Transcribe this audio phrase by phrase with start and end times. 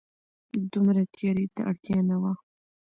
[0.71, 2.33] دومره تياري ته اړتيا نه وه